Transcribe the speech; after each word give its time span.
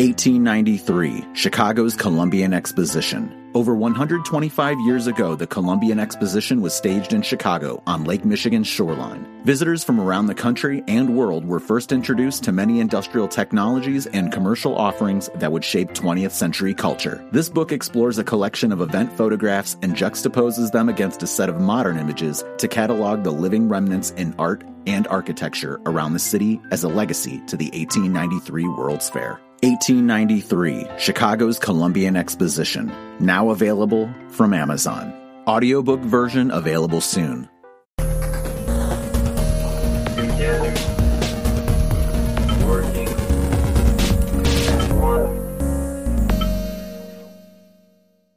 1893, 0.00 1.26
Chicago's 1.34 1.94
Columbian 1.94 2.54
Exposition. 2.54 3.36
Over 3.52 3.74
125 3.74 4.80
years 4.80 5.06
ago, 5.06 5.34
the 5.36 5.46
Columbian 5.46 5.98
Exposition 5.98 6.62
was 6.62 6.72
staged 6.72 7.12
in 7.12 7.20
Chicago 7.20 7.82
on 7.86 8.04
Lake 8.04 8.24
Michigan's 8.24 8.66
shoreline. 8.66 9.26
Visitors 9.44 9.84
from 9.84 10.00
around 10.00 10.28
the 10.28 10.34
country 10.34 10.82
and 10.88 11.14
world 11.18 11.44
were 11.44 11.60
first 11.60 11.92
introduced 11.92 12.44
to 12.44 12.52
many 12.52 12.80
industrial 12.80 13.28
technologies 13.28 14.06
and 14.06 14.32
commercial 14.32 14.74
offerings 14.74 15.28
that 15.34 15.52
would 15.52 15.66
shape 15.66 15.90
20th 15.90 16.30
century 16.30 16.72
culture. 16.72 17.22
This 17.30 17.50
book 17.50 17.70
explores 17.70 18.16
a 18.16 18.24
collection 18.24 18.72
of 18.72 18.80
event 18.80 19.12
photographs 19.12 19.76
and 19.82 19.94
juxtaposes 19.94 20.72
them 20.72 20.88
against 20.88 21.22
a 21.22 21.26
set 21.26 21.50
of 21.50 21.60
modern 21.60 21.98
images 21.98 22.42
to 22.56 22.68
catalog 22.68 23.22
the 23.22 23.32
living 23.32 23.68
remnants 23.68 24.12
in 24.12 24.34
art 24.38 24.64
and 24.86 25.06
architecture 25.08 25.78
around 25.84 26.14
the 26.14 26.18
city 26.18 26.58
as 26.70 26.84
a 26.84 26.88
legacy 26.88 27.42
to 27.48 27.56
the 27.58 27.66
1893 27.66 28.66
World's 28.66 29.10
Fair. 29.10 29.38
1893, 29.62 30.86
Chicago's 30.96 31.58
Columbian 31.58 32.16
Exposition, 32.16 32.90
now 33.20 33.50
available 33.50 34.10
from 34.30 34.54
Amazon. 34.54 35.12
Audiobook 35.46 36.00
version 36.00 36.50
available 36.50 37.02
soon. 37.02 37.46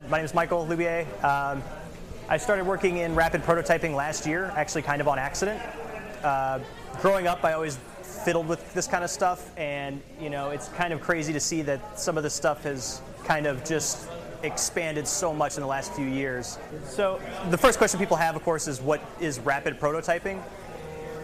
My 0.10 0.18
name 0.18 0.26
is 0.26 0.34
Michael 0.34 0.68
Loubier. 0.68 1.06
Um, 1.24 1.64
I 2.28 2.36
started 2.36 2.68
working 2.68 2.98
in 2.98 3.16
rapid 3.16 3.44
prototyping 3.44 3.96
last 3.96 4.28
year, 4.28 4.52
actually 4.58 4.82
kind 4.82 5.00
of 5.00 5.08
on 5.08 5.20
accident. 5.20 5.62
Uh, 6.22 6.60
growing 7.00 7.28
up, 7.28 7.46
I 7.46 7.54
always 7.54 7.78
fiddled 8.24 8.48
with 8.48 8.74
this 8.74 8.88
kind 8.88 9.04
of 9.04 9.10
stuff, 9.10 9.52
and 9.58 10.02
you 10.20 10.30
know, 10.30 10.50
it's 10.50 10.70
kind 10.70 10.94
of 10.94 11.02
crazy 11.02 11.34
to 11.34 11.40
see 11.40 11.62
that 11.64 12.00
some 12.00 12.18
of 12.18 12.24
this 12.24 12.34
stuff 12.34 12.64
has 12.64 13.02
kind 13.26 13.46
of 13.46 13.64
just 13.64 14.08
expanded 14.44 15.08
so 15.08 15.34
much 15.34 15.56
in 15.56 15.62
the 15.62 15.68
last 15.68 15.94
few 15.94 16.06
years. 16.06 16.58
So 16.86 17.20
the 17.50 17.58
first 17.58 17.78
question 17.78 18.00
people 18.00 18.18
have, 18.18 18.36
of 18.36 18.44
course, 18.44 18.68
is 18.68 18.82
what 18.82 19.02
is 19.20 19.40
rapid 19.40 19.80
prototyping? 19.80 20.42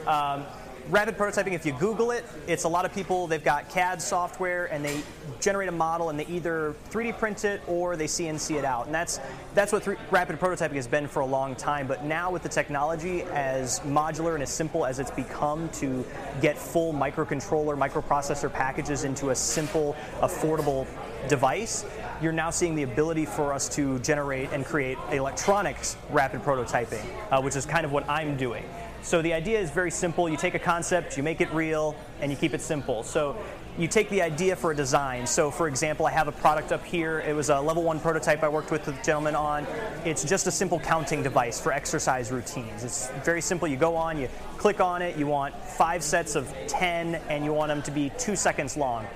Um, 0.08 0.46
rapid 0.90 1.18
prototyping, 1.18 1.54
if 1.54 1.66
you 1.66 1.74
Google 1.74 2.12
it, 2.12 2.26
it's 2.48 2.64
a 2.64 2.68
lot 2.68 2.84
of 2.84 2.94
people, 2.94 3.28
they've 3.28 3.44
got 3.44 3.70
CAD 3.70 4.02
software 4.02 4.66
and 4.72 4.84
they 4.84 5.02
generate 5.40 5.70
a 5.70 5.72
model 5.72 6.10
and 6.10 6.20
they 6.20 6.26
either 6.26 6.74
3D 6.90 7.18
print 7.18 7.46
it 7.46 7.62
or 7.68 7.96
they 7.96 8.06
CNC 8.06 8.58
it 8.58 8.66
out. 8.66 8.88
And 8.88 8.96
that's, 8.96 9.20
that's 9.54 9.72
what 9.72 9.88
rapid 10.12 10.40
prototyping 10.40 10.74
has 10.74 10.88
been 10.88 11.08
for 11.08 11.20
a 11.20 11.26
long 11.26 11.56
time. 11.56 11.88
But 11.88 12.06
now 12.06 12.32
with 12.32 12.42
the 12.42 12.50
technology 12.50 13.22
as 13.24 13.80
modular 13.82 14.34
and 14.34 14.42
as 14.42 14.50
simple 14.50 14.86
as 14.86 15.00
it's 15.00 15.12
become 15.12 15.70
to 15.70 16.04
get 16.42 16.58
full 16.58 16.92
microcontroller, 16.92 17.78
microprocessor 17.78 18.52
packages 18.52 19.04
into 19.04 19.30
a 19.30 19.36
simple, 19.36 19.96
affordable 20.22 20.88
device, 21.28 21.86
you're 22.22 22.32
now 22.32 22.50
seeing 22.50 22.76
the 22.76 22.84
ability 22.84 23.26
for 23.26 23.54
us 23.54 23.70
to 23.70 24.00
generate 24.00 24.52
and 24.52 24.66
create 24.66 24.98
electronics 25.12 25.98
rapid 26.10 26.42
prototyping, 26.42 27.06
uh, 27.32 27.42
which 27.42 27.56
is 27.56 27.66
kind 27.66 27.86
of 27.86 27.92
what 27.92 28.08
I'm 28.10 28.36
doing. 28.36 28.64
So 29.02 29.22
the 29.22 29.34
idea 29.34 29.60
is 29.60 29.72
very 29.72 29.92
simple. 29.92 30.30
You 30.30 30.38
take 30.38 30.56
a 30.56 30.60
concept, 30.60 31.18
you 31.18 31.24
make 31.24 31.42
it 31.42 31.52
real, 31.54 31.96
and 32.22 32.32
you 32.32 32.38
keep 32.38 32.54
it 32.54 32.62
simple. 32.62 33.04
So 33.04 33.38
you 33.78 33.88
take 33.88 34.10
the 34.10 34.22
idea 34.22 34.56
for 34.56 34.72
a 34.72 34.76
design. 34.76 35.26
So 35.26 35.50
for 35.50 35.68
example, 35.68 36.06
I 36.06 36.12
have 36.12 36.28
a 36.28 36.34
product 36.34 36.72
up 36.72 36.84
here. 36.84 37.22
It 37.22 37.34
was 37.34 37.50
a 37.50 37.60
level 37.60 37.84
one 37.84 38.00
prototype 38.00 38.44
I 38.44 38.50
worked 38.50 38.72
with 38.72 38.84
the 38.84 38.92
gentleman 39.04 39.36
on. 39.36 39.66
It's 40.04 40.24
just 40.24 40.48
a 40.48 40.52
simple 40.52 40.80
counting 40.80 41.24
device 41.24 41.60
for 41.62 41.72
exercise 41.72 42.32
routines. 42.32 42.84
It's 42.84 43.10
very 43.24 43.42
simple. 43.42 43.68
You 43.68 43.78
go 43.78 43.96
on, 43.96 44.18
you 44.18 44.28
click 44.58 44.82
on 44.82 45.02
it, 45.02 45.18
you 45.18 45.28
want 45.28 45.56
five 45.64 46.04
sets 46.04 46.36
of 46.36 46.54
10, 46.68 47.16
and 47.30 47.46
you 47.46 47.54
want 47.54 47.70
them 47.70 47.82
to 47.84 47.92
be 47.92 48.12
two 48.18 48.36
seconds 48.36 48.76
long 48.76 49.08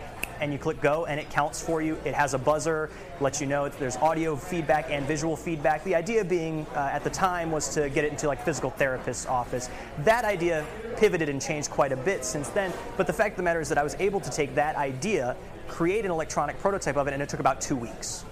and 0.44 0.52
you 0.52 0.60
click 0.60 0.82
go 0.82 1.06
and 1.06 1.20
it 1.20 1.30
counts 1.30 1.62
for 1.62 1.82
you. 1.82 1.98
It 2.04 2.14
has 2.14 2.34
a 2.34 2.38
buzzer, 2.38 2.90
lets 3.22 3.40
you 3.40 3.48
know 3.48 3.70
there's 3.70 3.96
audio 3.98 4.36
feedback 4.36 4.92
and 4.92 5.06
visual 5.06 5.38
feedback. 5.38 5.84
The 5.86 5.96
idea 5.96 6.26
being 6.26 6.68
uh, 6.76 6.90
at 6.92 7.04
the 7.04 7.10
time 7.10 7.50
was 7.50 7.70
to 7.76 7.90
get 7.90 8.04
it 8.04 8.12
into 8.12 8.28
like 8.28 8.44
physical 8.44 8.70
therapist's 8.70 9.26
office. 9.26 9.70
That 10.00 10.26
idea 10.26 10.66
pivoted 10.98 11.30
and 11.30 11.42
changed 11.42 11.70
quite 11.70 11.94
a 11.94 11.98
bit 11.98 12.26
since 12.26 12.50
then. 12.50 12.74
But 12.98 13.08
the 13.08 13.14
fact 13.14 13.32
of 13.32 13.38
the 13.38 13.44
matter 13.44 13.62
is 13.62 13.70
that 13.70 13.78
I 13.78 13.84
was 13.84 13.96
able 14.00 14.20
to 14.20 14.30
take 14.30 14.54
that 14.56 14.76
idea, 14.76 15.38
create 15.70 16.04
an 16.04 16.12
electronic 16.12 16.60
prototype 16.60 16.98
of 16.98 17.08
it, 17.08 17.14
and 17.14 17.24
it 17.24 17.30
took 17.30 17.40
about 17.40 17.62
two 17.62 17.78
weeks, 17.78 18.24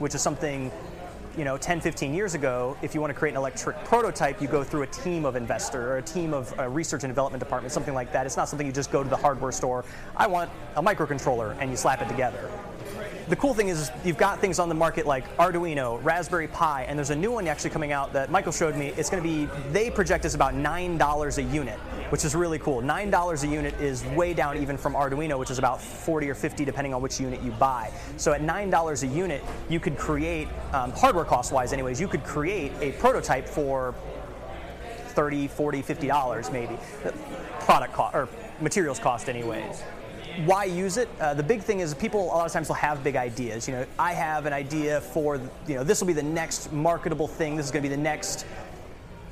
which 0.00 0.16
is 0.16 0.20
something 0.20 0.72
you 1.36 1.44
know, 1.44 1.56
10, 1.56 1.80
15 1.80 2.14
years 2.14 2.34
ago, 2.34 2.76
if 2.82 2.94
you 2.94 3.00
want 3.00 3.12
to 3.12 3.18
create 3.18 3.32
an 3.32 3.36
electric 3.36 3.82
prototype, 3.84 4.40
you 4.42 4.48
go 4.48 4.64
through 4.64 4.82
a 4.82 4.86
team 4.88 5.24
of 5.24 5.36
investor 5.36 5.92
or 5.92 5.98
a 5.98 6.02
team 6.02 6.34
of 6.34 6.58
uh, 6.58 6.68
research 6.68 7.04
and 7.04 7.10
development 7.10 7.42
department, 7.42 7.72
something 7.72 7.94
like 7.94 8.12
that. 8.12 8.26
It's 8.26 8.36
not 8.36 8.48
something 8.48 8.66
you 8.66 8.72
just 8.72 8.90
go 8.90 9.02
to 9.02 9.08
the 9.08 9.16
hardware 9.16 9.52
store. 9.52 9.84
I 10.16 10.26
want 10.26 10.50
a 10.76 10.82
microcontroller, 10.82 11.56
and 11.60 11.70
you 11.70 11.76
slap 11.76 12.02
it 12.02 12.08
together 12.08 12.50
the 13.30 13.36
cool 13.36 13.54
thing 13.54 13.68
is 13.68 13.92
you've 14.04 14.16
got 14.16 14.40
things 14.40 14.58
on 14.58 14.68
the 14.68 14.74
market 14.74 15.06
like 15.06 15.36
Arduino, 15.36 16.02
Raspberry 16.02 16.48
Pi, 16.48 16.82
and 16.88 16.98
there's 16.98 17.10
a 17.10 17.16
new 17.16 17.30
one 17.30 17.46
actually 17.46 17.70
coming 17.70 17.92
out 17.92 18.12
that 18.12 18.28
Michael 18.28 18.50
showed 18.50 18.76
me. 18.76 18.88
It's 18.96 19.08
going 19.08 19.22
to 19.22 19.28
be, 19.28 19.48
they 19.70 19.88
project 19.88 20.24
is 20.24 20.34
about 20.34 20.54
$9 20.54 21.38
a 21.38 21.42
unit, 21.42 21.78
which 22.10 22.24
is 22.24 22.34
really 22.34 22.58
cool. 22.58 22.82
$9 22.82 23.42
a 23.42 23.46
unit 23.46 23.74
is 23.80 24.04
way 24.06 24.34
down 24.34 24.58
even 24.58 24.76
from 24.76 24.94
Arduino, 24.94 25.38
which 25.38 25.50
is 25.50 25.58
about 25.58 25.80
40 25.80 26.28
or 26.28 26.34
50 26.34 26.64
depending 26.64 26.92
on 26.92 27.00
which 27.00 27.18
unit 27.18 27.40
you 27.42 27.52
buy. 27.52 27.90
So 28.16 28.32
at 28.32 28.42
$9 28.42 29.02
a 29.02 29.06
unit, 29.06 29.42
you 29.68 29.80
could 29.80 29.96
create, 29.96 30.48
um, 30.72 30.92
hardware 30.92 31.24
cost 31.24 31.52
wise 31.52 31.72
anyways, 31.72 32.00
you 32.00 32.08
could 32.08 32.24
create 32.24 32.72
a 32.80 32.92
prototype 32.92 33.48
for 33.48 33.94
30, 35.08 35.48
40, 35.48 35.82
50 35.82 36.06
dollars 36.06 36.50
maybe. 36.50 36.76
Product 37.60 37.92
cost 37.92 38.14
or 38.14 38.28
materials 38.60 38.98
cost 38.98 39.28
anyways 39.28 39.82
why 40.44 40.64
use 40.64 40.96
it? 40.96 41.08
Uh, 41.20 41.34
the 41.34 41.42
big 41.42 41.60
thing 41.62 41.80
is 41.80 41.94
people 41.94 42.22
a 42.22 42.26
lot 42.26 42.46
of 42.46 42.52
times 42.52 42.68
will 42.68 42.74
have 42.76 43.02
big 43.04 43.16
ideas. 43.16 43.68
You 43.68 43.74
know, 43.74 43.86
I 43.98 44.12
have 44.12 44.46
an 44.46 44.52
idea 44.52 45.00
for, 45.00 45.40
you 45.66 45.74
know, 45.74 45.84
this 45.84 46.00
will 46.00 46.06
be 46.06 46.12
the 46.12 46.22
next 46.22 46.72
marketable 46.72 47.28
thing. 47.28 47.56
This 47.56 47.66
is 47.66 47.72
going 47.72 47.82
to 47.82 47.88
be 47.88 47.94
the 47.94 48.00
next, 48.00 48.46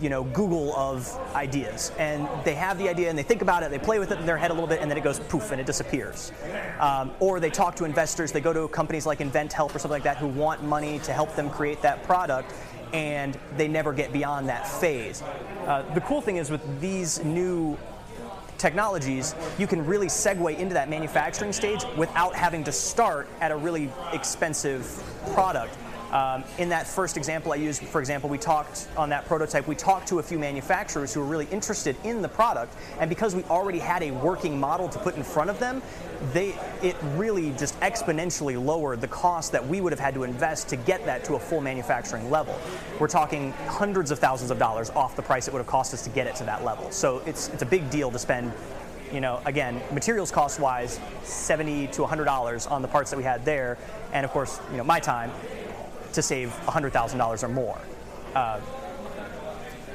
you 0.00 0.08
know, 0.08 0.24
Google 0.24 0.74
of 0.76 1.18
ideas. 1.34 1.92
And 1.98 2.28
they 2.44 2.54
have 2.54 2.78
the 2.78 2.88
idea 2.88 3.08
and 3.08 3.18
they 3.18 3.22
think 3.22 3.42
about 3.42 3.62
it, 3.62 3.70
they 3.70 3.78
play 3.78 3.98
with 3.98 4.10
it 4.12 4.18
in 4.18 4.26
their 4.26 4.36
head 4.36 4.50
a 4.50 4.54
little 4.54 4.68
bit, 4.68 4.80
and 4.80 4.90
then 4.90 4.98
it 4.98 5.04
goes 5.04 5.18
poof 5.20 5.50
and 5.50 5.60
it 5.60 5.66
disappears. 5.66 6.32
Um, 6.78 7.12
or 7.20 7.40
they 7.40 7.50
talk 7.50 7.74
to 7.76 7.84
investors, 7.84 8.32
they 8.32 8.40
go 8.40 8.52
to 8.52 8.68
companies 8.68 9.06
like 9.06 9.18
InventHelp 9.18 9.74
or 9.74 9.78
something 9.78 9.90
like 9.90 10.04
that 10.04 10.18
who 10.18 10.28
want 10.28 10.62
money 10.62 10.98
to 11.00 11.12
help 11.12 11.34
them 11.34 11.50
create 11.50 11.82
that 11.82 12.02
product 12.04 12.52
and 12.92 13.38
they 13.56 13.68
never 13.68 13.92
get 13.92 14.12
beyond 14.12 14.48
that 14.48 14.66
phase. 14.66 15.22
Uh, 15.66 15.82
the 15.94 16.00
cool 16.02 16.20
thing 16.20 16.36
is 16.36 16.50
with 16.50 16.80
these 16.80 17.22
new 17.24 17.76
technologies, 18.56 19.34
you 19.58 19.66
can 19.66 19.84
really 19.86 20.08
segue 20.08 20.58
into 20.58 20.74
that 20.74 20.88
manufacturing 20.88 21.52
stage 21.52 21.84
without 21.96 22.34
having 22.34 22.64
to 22.64 22.72
start 22.72 23.28
at 23.40 23.50
a 23.50 23.56
really 23.56 23.90
expensive 24.12 25.02
product. 25.32 25.76
Um, 26.12 26.44
in 26.56 26.70
that 26.70 26.86
first 26.86 27.16
example 27.16 27.52
I 27.52 27.56
used, 27.56 27.82
for 27.82 28.00
example, 28.00 28.30
we 28.30 28.38
talked 28.38 28.88
on 28.96 29.10
that 29.10 29.26
prototype, 29.26 29.66
we 29.68 29.74
talked 29.74 30.08
to 30.08 30.18
a 30.18 30.22
few 30.22 30.38
manufacturers 30.38 31.12
who 31.12 31.20
were 31.20 31.26
really 31.26 31.46
interested 31.50 31.96
in 32.02 32.22
the 32.22 32.28
product, 32.28 32.74
and 32.98 33.08
because 33.10 33.34
we 33.34 33.44
already 33.44 33.78
had 33.78 34.02
a 34.02 34.10
working 34.10 34.58
model 34.58 34.88
to 34.88 34.98
put 34.98 35.16
in 35.16 35.22
front 35.22 35.50
of 35.50 35.58
them, 35.58 35.82
they 36.32 36.54
it 36.82 36.96
really 37.14 37.50
just 37.52 37.78
exponentially 37.80 38.62
lowered 38.62 39.00
the 39.00 39.08
cost 39.08 39.52
that 39.52 39.66
we 39.66 39.80
would 39.80 39.92
have 39.92 40.00
had 40.00 40.14
to 40.14 40.24
invest 40.24 40.68
to 40.68 40.76
get 40.76 41.04
that 41.04 41.24
to 41.24 41.34
a 41.34 41.38
full 41.38 41.60
manufacturing 41.60 42.30
level. 42.30 42.58
We're 42.98 43.08
talking 43.08 43.52
hundreds 43.66 44.10
of 44.10 44.18
thousands 44.18 44.50
of 44.50 44.58
dollars 44.58 44.90
off 44.90 45.14
the 45.14 45.22
price 45.22 45.46
it 45.46 45.52
would 45.52 45.60
have 45.60 45.66
cost 45.66 45.92
us 45.92 46.02
to 46.04 46.10
get 46.10 46.26
it 46.26 46.34
to 46.36 46.44
that 46.44 46.64
level. 46.64 46.90
So 46.90 47.22
it's 47.26 47.48
it's 47.48 47.62
a 47.62 47.66
big 47.66 47.90
deal 47.90 48.10
to 48.10 48.18
spend 48.18 48.52
you 49.12 49.20
know, 49.20 49.40
again, 49.46 49.80
materials 49.90 50.30
cost 50.30 50.60
wise, 50.60 51.00
70 51.22 51.86
to 51.88 52.02
$100 52.02 52.70
on 52.70 52.82
the 52.82 52.88
parts 52.88 53.10
that 53.10 53.16
we 53.16 53.22
had 53.22 53.42
there, 53.42 53.78
and 54.12 54.22
of 54.24 54.30
course, 54.32 54.60
you 54.70 54.76
know, 54.76 54.84
my 54.84 55.00
time 55.00 55.30
to 56.12 56.22
save 56.22 56.50
$100,000 56.66 57.42
or 57.42 57.48
more. 57.48 57.78
Uh, 58.34 58.60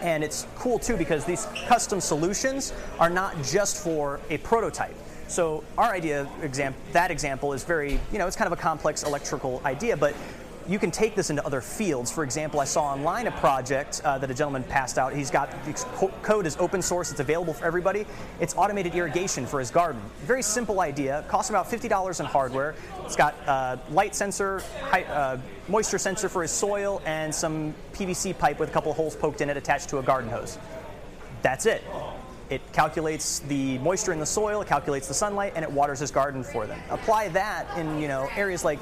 and 0.02 0.24
it's 0.24 0.46
cool 0.58 0.78
too 0.78 0.98
because 0.98 1.24
these 1.26 1.48
custom 1.66 2.02
solutions 2.02 2.74
are 3.00 3.10
not 3.10 3.42
just 3.44 3.82
for 3.82 4.20
a 4.30 4.38
prototype. 4.40 4.96
So 5.28 5.64
our 5.78 5.94
idea, 5.94 6.30
exam- 6.42 6.76
that 6.92 7.10
example 7.10 7.54
is 7.54 7.64
very, 7.64 8.00
you 8.12 8.20
know, 8.20 8.28
it's 8.28 8.36
kind 8.36 8.52
of 8.52 8.58
a 8.58 8.62
complex 8.62 9.04
electrical 9.04 9.62
idea, 9.66 9.96
but 9.96 10.14
you 10.68 10.80
can 10.80 10.92
take 10.92 11.16
this 11.16 11.30
into 11.30 11.46
other 11.46 11.62
fields. 11.62 12.12
For 12.12 12.24
example, 12.24 12.60
I 12.60 12.66
saw 12.66 12.84
online 12.84 13.28
a 13.28 13.32
project 13.32 14.02
uh, 14.04 14.18
that 14.18 14.30
a 14.32 14.34
gentleman 14.34 14.64
passed 14.64 14.98
out. 14.98 15.14
He's 15.14 15.30
got 15.32 15.50
the 15.66 15.74
code 16.22 16.46
is 16.46 16.58
open 16.58 16.82
source. 16.82 17.12
It's 17.12 17.20
available 17.20 17.54
for 17.54 17.66
everybody. 17.66 18.06
It's 18.40 18.56
automated 18.56 18.96
irrigation 18.96 19.46
for 19.46 19.60
his 19.60 19.72
garden. 19.72 20.02
Very 20.26 20.42
simple 20.42 20.80
idea. 20.80 21.26
Costs 21.28 21.50
about 21.50 21.70
fifty 21.70 21.88
dollars 21.88 22.20
in 22.20 22.26
hardware. 22.26 22.76
It's 23.06 23.16
got 23.16 23.36
uh, 23.48 23.78
light 23.92 24.16
sensor, 24.16 24.62
high, 24.84 25.04
uh, 25.04 25.38
moisture 25.68 25.98
sensor 25.98 26.30
for 26.30 26.42
his 26.42 26.52
soil, 26.52 27.02
and 27.06 27.34
some 27.34 27.74
PVC 27.94 28.38
pipe 28.38 28.60
with 28.60 28.70
a 28.70 28.72
couple 28.72 28.94
holes 28.94 29.16
poked 29.16 29.42
in 29.42 29.50
it 29.50 29.58
attached 29.58 29.90
to 29.90 30.00
a 30.00 30.04
garden 30.04 30.30
hose. 30.30 30.58
That's 31.42 31.66
it. 31.66 31.84
It 32.50 32.62
calculates 32.72 33.40
the 33.40 33.78
moisture 33.80 34.14
in 34.14 34.20
the 34.20 34.26
soil, 34.26 34.62
it 34.62 34.68
calculates 34.68 35.08
the 35.08 35.14
sunlight, 35.14 35.54
and 35.56 35.64
it 35.64 35.72
waters 35.72 36.00
his 36.00 36.12
garden 36.12 36.44
for 36.44 36.68
them. 36.68 36.80
Apply 36.90 37.30
that 37.30 37.66
in 37.78 38.00
you 38.00 38.08
know 38.08 38.30
areas 38.36 38.64
like 38.64 38.80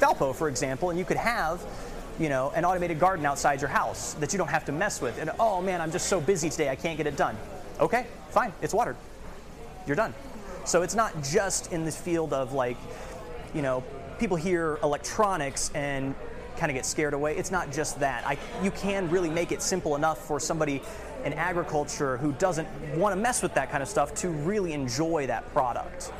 Valpo, 0.00 0.34
for 0.34 0.48
example, 0.48 0.90
and 0.90 0.98
you 0.98 1.04
could 1.04 1.16
have 1.16 1.64
you 2.18 2.28
know, 2.28 2.50
an 2.54 2.64
automated 2.64 2.98
garden 2.98 3.26
outside 3.26 3.60
your 3.60 3.68
house 3.68 4.14
that 4.14 4.32
you 4.32 4.38
don't 4.38 4.48
have 4.48 4.64
to 4.64 4.72
mess 4.72 5.00
with. 5.00 5.18
And 5.20 5.30
oh 5.38 5.60
man, 5.60 5.80
I'm 5.80 5.92
just 5.92 6.08
so 6.08 6.20
busy 6.20 6.48
today, 6.48 6.68
I 6.68 6.76
can't 6.76 6.96
get 6.96 7.06
it 7.06 7.16
done. 7.16 7.36
Okay, 7.80 8.06
fine, 8.30 8.52
it's 8.62 8.72
watered. 8.72 8.96
You're 9.86 9.96
done. 9.96 10.14
So 10.64 10.82
it's 10.82 10.94
not 10.94 11.22
just 11.22 11.72
in 11.72 11.84
this 11.84 11.96
field 11.96 12.32
of 12.32 12.52
like 12.52 12.76
you 13.54 13.62
know, 13.62 13.82
people 14.18 14.36
hear 14.36 14.78
electronics 14.82 15.70
and 15.74 16.14
kind 16.56 16.70
of 16.70 16.74
get 16.74 16.86
scared 16.86 17.14
away. 17.14 17.36
It's 17.36 17.50
not 17.50 17.70
just 17.70 18.00
that. 18.00 18.26
I, 18.26 18.38
you 18.62 18.70
can 18.70 19.10
really 19.10 19.30
make 19.30 19.52
it 19.52 19.62
simple 19.62 19.94
enough 19.94 20.26
for 20.26 20.40
somebody 20.40 20.82
in 21.24 21.32
agriculture 21.34 22.16
who 22.16 22.32
doesn't 22.32 22.68
want 22.96 23.14
to 23.14 23.20
mess 23.20 23.42
with 23.42 23.54
that 23.54 23.70
kind 23.70 23.82
of 23.82 23.88
stuff 23.88 24.14
to 24.16 24.28
really 24.28 24.72
enjoy 24.72 25.26
that 25.26 25.50
product. 25.52 26.12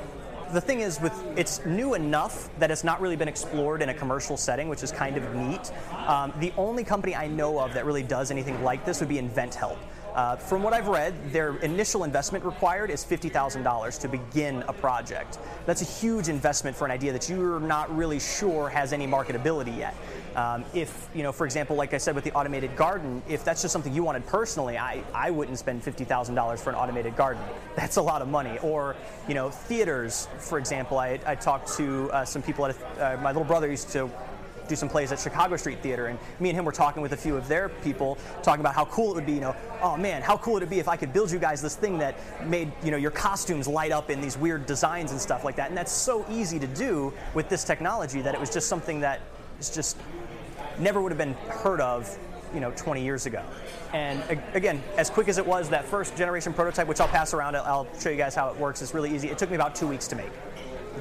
The 0.53 0.61
thing 0.61 0.81
is, 0.81 1.01
with 1.01 1.13
it's 1.37 1.65
new 1.67 1.95
enough 1.95 2.49
that 2.61 2.71
it's 2.71 2.85
not 2.85 3.01
really 3.01 3.17
been 3.17 3.27
explored 3.27 3.83
in 3.83 3.89
a 3.89 3.95
commercial 3.95 4.37
setting, 4.37 4.69
which 4.69 4.85
is 4.85 4.93
kind 4.93 5.17
of 5.17 5.35
neat. 5.35 5.73
Um, 6.07 6.33
the 6.39 6.53
only 6.57 6.85
company 6.85 7.17
I 7.17 7.27
know 7.27 7.59
of 7.59 7.75
that 7.75 7.85
really 7.85 8.05
does 8.05 8.31
anything 8.31 8.63
like 8.63 8.85
this 8.85 9.01
would 9.01 9.09
be 9.09 9.17
InventHelp. 9.17 9.77
Uh, 10.17 10.35
from 10.35 10.63
what 10.63 10.73
I've 10.73 10.89
read, 10.89 11.15
their 11.31 11.59
initial 11.59 12.03
investment 12.03 12.43
required 12.43 12.91
is 12.91 13.05
$50,000 13.05 14.01
to 14.01 14.09
begin 14.09 14.65
a 14.67 14.73
project. 14.73 15.39
That's 15.67 15.83
a 15.83 15.85
huge 15.85 16.31
investment 16.31 16.75
for 16.75 16.87
an 16.87 16.91
idea 16.91 17.13
that 17.13 17.29
you're 17.29 17.61
not 17.61 17.95
really 17.95 18.19
sure 18.19 18.71
has 18.71 18.95
any 18.95 19.07
marketability 19.07 19.77
yet. 19.77 19.95
Um, 20.35 20.65
if, 20.73 21.11
you 21.15 21.23
know, 21.23 21.33
for 21.33 21.45
example, 21.45 21.77
like 21.77 21.93
I 21.93 21.99
said 21.99 22.15
with 22.15 22.25
the 22.25 22.33
automated 22.33 22.77
garden, 22.77 23.23
if 23.29 23.45
that's 23.45 23.61
just 23.61 23.73
something 23.73 23.93
you 23.93 24.03
wanted 24.05 24.27
personally, 24.27 24.79
I, 24.79 25.05
I 25.15 25.31
wouldn't 25.31 25.59
spend 25.59 25.83
$50,000 25.83 26.59
for 26.61 26.71
an 26.71 26.77
automated 26.77 27.15
garden. 27.15 27.43
That's 27.77 27.97
a 27.97 28.03
lot 28.03 28.23
of 28.23 28.29
money. 28.29 28.59
Or, 28.63 28.97
you 29.29 29.35
know, 29.35 29.51
theaters, 29.51 30.29
for 30.39 30.59
example, 30.59 30.99
I, 30.99 31.21
I 31.27 31.35
talked 31.35 31.77
to 31.77 32.11
uh, 32.11 32.25
some 32.25 32.41
people 32.41 32.65
at 32.65 32.75
a, 32.75 33.15
uh, 33.15 33.21
my 33.21 33.33
little 33.33 33.45
brother 33.45 33.71
used 33.71 33.91
to 33.91 34.11
do 34.69 34.77
some 34.77 34.89
plays 34.89 35.13
at 35.13 35.19
Chicago 35.19 35.57
Street 35.57 35.83
Theater, 35.83 36.07
and 36.07 36.19
me 36.41 36.51
and 36.51 36.59
him 36.59 36.65
were 36.65 36.73
talking 36.73 37.03
with 37.03 37.13
a 37.13 37.17
few 37.17 37.37
of 37.37 37.49
their 37.49 37.69
people, 37.69 38.19
talking 38.43 38.61
about 38.61 38.75
how 38.75 38.85
cool 38.87 39.13
it 39.13 39.15
would 39.15 39.27
be. 39.27 39.33
You 39.33 39.41
know, 39.41 39.57
oh 39.83 39.97
man, 39.97 40.23
how 40.23 40.37
cool 40.37 40.55
it 40.55 40.61
would 40.61 40.63
it 40.65 40.71
be 40.71 40.79
if 40.79 40.89
I 40.89 40.97
could 40.97 41.13
build 41.13 41.31
you 41.31 41.39
guys 41.39 41.63
this 41.63 41.77
thing 41.77 41.99
that 41.99 42.17
made 42.47 42.73
you 42.83 42.91
know 42.91 42.97
your 42.97 43.11
costumes 43.11 43.67
light 43.69 43.93
up 43.93 44.11
in 44.11 44.21
these 44.21 44.37
weird 44.37 44.67
designs 44.67 45.13
and 45.13 45.21
stuff 45.21 45.45
like 45.45 45.57
that. 45.57 45.69
And 45.69 45.77
that's 45.77 45.93
so 45.93 46.25
easy 46.31 46.59
to 46.59 46.67
do 46.67 47.13
with 47.35 47.49
this 47.49 47.65
technology 47.65 48.21
that 48.23 48.35
it 48.35 48.41
was 48.41 48.51
just 48.51 48.69
something 48.69 49.01
that 49.01 49.21
is 49.59 49.71
just 49.71 49.97
never 50.79 51.01
would 51.01 51.13
have 51.13 51.19
been 51.19 51.35
heard 51.49 51.81
of 51.81 52.19
you 52.55 52.61
know 52.61 52.71
20 52.73 53.03
years 53.03 53.27
ago. 53.27 53.43
And 53.93 54.23
again, 54.55 54.83
as 54.97 55.11
quick 55.11 55.29
as 55.29 55.39
it 55.39 55.47
was, 55.47 55.69
that 55.71 55.85
first 55.85 56.17
generation 56.17 56.53
prototype, 56.53 56.87
which 56.87 57.01
I'll 57.01 57.09
pass 57.09 57.35
around, 57.35 57.57
I'll 57.57 57.87
show 57.99 58.11
you 58.11 58.17
guys 58.17 58.35
how 58.35 58.49
it 58.49 58.57
works. 58.57 58.83
It's 58.83 58.95
really 58.95 59.15
easy. 59.15 59.29
It 59.29 59.39
took 59.39 59.51
me 59.51 59.57
about 59.57 59.75
two 59.75 59.87
weeks 59.87 60.09
to 60.09 60.17
make 60.17 60.31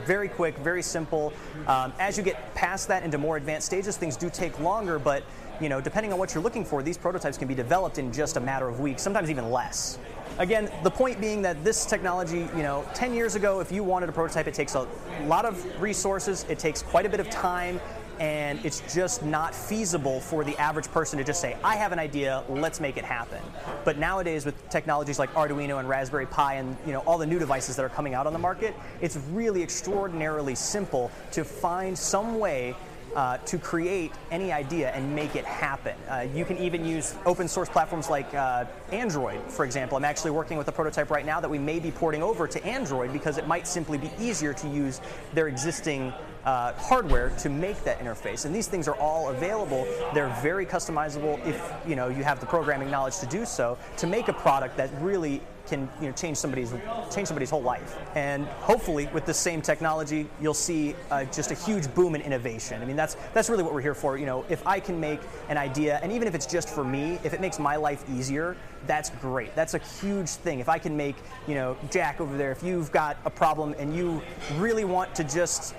very 0.06 0.28
quick, 0.28 0.58
very 0.58 0.82
simple. 0.82 1.34
Um, 1.68 1.94
as 2.00 2.18
you 2.18 2.24
get 2.24 2.54
past 2.56 2.88
that 2.88 3.04
into 3.04 3.18
more 3.18 3.38
advanced 3.38 3.68
stages, 3.68 3.98
things 3.98 4.16
do 4.16 4.30
take 4.30 4.60
longer, 4.60 5.00
but 5.00 5.24
you 5.62 5.70
know, 5.70 5.80
depending 5.80 6.12
on 6.12 6.20
what 6.20 6.34
you're 6.34 6.44
looking 6.44 6.66
for, 6.66 6.84
these 6.84 6.98
prototypes 6.98 7.38
can 7.38 7.48
be 7.48 7.56
developed 7.56 7.98
in 7.98 8.12
just 8.12 8.38
a 8.38 8.40
matter 8.40 8.68
of 8.68 8.80
weeks, 8.80 9.02
sometimes 9.02 9.30
even 9.30 9.52
less. 9.52 9.98
Again, 10.38 10.70
the 10.84 10.92
point 10.92 11.22
being 11.22 11.42
that 11.44 11.64
this 11.64 11.86
technology, 11.86 12.50
you 12.56 12.64
know, 12.64 12.86
10 12.94 13.14
years 13.14 13.36
ago, 13.36 13.62
if 13.62 13.72
you 13.72 13.84
wanted 13.84 14.10
a 14.10 14.12
prototype, 14.12 14.48
it 14.48 14.54
takes 14.54 14.76
a 14.76 14.86
lot 15.28 15.46
of 15.46 15.82
resources, 15.82 16.46
it 16.50 16.60
takes 16.60 16.82
quite 16.82 17.06
a 17.06 17.10
bit 17.10 17.22
of 17.22 17.30
time, 17.30 17.80
and 18.20 18.64
it's 18.64 18.82
just 18.94 19.24
not 19.24 19.54
feasible 19.54 20.20
for 20.20 20.44
the 20.44 20.58
average 20.58 20.90
person 20.92 21.18
to 21.18 21.24
just 21.24 21.42
say, 21.42 21.58
I 21.64 21.76
have 21.76 21.92
an 21.92 22.00
idea, 22.00 22.44
let's 22.50 22.80
make 22.80 22.98
it 22.98 23.06
happen. 23.06 23.42
But 23.84 23.98
nowadays 23.98 24.46
with 24.46 24.70
technologies 24.70 25.20
like 25.20 25.34
Arduino 25.34 25.80
and 25.80 25.90
Raspberry 25.90 26.26
Pi 26.26 26.56
and 26.56 26.78
you 26.86 26.94
know 26.94 27.00
all 27.02 27.18
the 27.18 27.26
new 27.26 27.40
devices 27.40 27.76
that 27.76 27.84
are 27.84 27.90
coming 27.90 28.14
out 28.14 28.28
on 28.28 28.34
the 28.34 28.40
market, 28.40 28.76
it's 29.02 29.18
really 29.32 29.62
extraordinarily 29.62 30.56
simple 30.56 31.12
to 31.32 31.44
find 31.44 31.98
some 31.98 32.40
way 32.40 32.76
uh, 33.16 33.38
to 33.38 33.58
create 33.58 34.12
any 34.30 34.52
idea 34.52 34.92
and 34.92 35.16
make 35.16 35.36
it 35.36 35.46
happen. 35.46 35.96
Uh, 36.10 36.28
you 36.34 36.44
can 36.44 36.58
even 36.58 36.86
use 36.86 37.16
open 37.26 37.48
source 37.48 37.70
platforms 37.70 38.10
like 38.10 38.32
uh, 38.34 38.66
Android, 38.92 39.40
for 39.48 39.64
example. 39.64 39.98
I'm 39.98 40.06
actually 40.06 40.32
working 40.32 40.58
with 40.58 40.68
a 40.68 40.72
prototype 40.72 41.10
right 41.10 41.26
now 41.26 41.40
that 41.40 41.50
we 41.50 41.58
may 41.58 41.80
be 41.80 41.92
porting 41.92 42.22
over 42.22 42.48
to 42.48 42.64
Android 42.66 43.14
because 43.14 43.38
it 43.38 43.48
might 43.48 43.68
simply 43.68 43.98
be 43.98 44.12
easier 44.20 44.54
to 44.54 44.68
use 44.68 45.00
their 45.34 45.48
existing 45.48 46.14
uh, 46.46 46.74
hardware 46.74 47.30
to 47.40 47.50
make 47.50 47.84
that 47.84 48.00
interface. 48.00 48.46
And 48.46 48.54
these 48.54 48.68
things 48.68 48.88
are 48.88 48.96
all 48.96 49.30
available. 49.30 49.86
They're 50.14 50.36
very 50.42 50.66
customizable 50.66 51.46
if 51.46 51.62
you 51.88 51.96
know 51.96 52.08
you 52.08 52.24
have 52.24 52.40
the 52.40 52.46
programming 52.46 52.92
knowledge 52.92 53.18
to 53.20 53.26
do 53.26 53.46
so 53.46 53.78
to 53.98 54.08
make 54.08 54.28
a 54.28 54.34
product 54.34 54.78
that 54.78 54.90
really 55.02 55.42
can 55.68 55.90
you 56.00 56.08
know, 56.08 56.14
change 56.14 56.38
somebody's 56.38 56.74
change 57.12 57.28
somebody's 57.28 57.50
whole 57.50 57.62
life. 57.62 57.98
And 58.16 58.46
hopefully, 58.46 59.10
with 59.14 59.26
the 59.26 59.34
same 59.34 59.62
technology, 59.62 60.28
you'll 60.40 60.54
see 60.54 60.96
uh, 61.12 61.26
just 61.26 61.52
a 61.52 61.56
huge 61.56 61.92
boom 61.94 62.16
in 62.16 62.22
innovation. 62.22 62.82
I 62.82 62.86
mean, 62.86 62.96
that's 62.96 63.16
that's 63.34 63.50
really 63.50 63.64
what 63.64 63.74
we're 63.74 63.82
here 63.82 63.96
for. 63.96 64.18
You 64.18 64.26
know, 64.26 64.46
if 64.50 64.66
I 64.68 64.80
can 64.80 65.00
make 65.00 65.22
an 65.50 65.58
idea, 65.58 66.00
and 66.04 66.12
even 66.12 66.28
if 66.28 66.36
it's 66.36 66.46
just 66.46 66.70
for 66.70 66.84
me, 66.84 67.20
if 67.24 67.34
it 67.34 67.42
makes 67.42 67.60
my 67.60 67.76
life 67.76 68.04
easier, 68.10 68.56
that's 68.88 69.10
great. 69.10 69.56
That's 69.56 69.74
a 69.74 69.80
huge 69.80 70.30
thing. 70.30 70.60
If 70.60 70.70
I 70.70 70.78
can 70.78 70.96
make 70.96 71.16
you 71.48 71.56
know 71.56 71.78
Jack 71.90 72.22
over 72.22 72.38
there, 72.38 72.52
if 72.52 72.64
you've 72.64 72.92
got 72.92 73.18
a 73.26 73.30
problem 73.30 73.76
and 73.78 73.96
you 73.96 74.22
really 74.58 74.86
want 74.86 75.16
to 75.16 75.24
just 75.24 75.76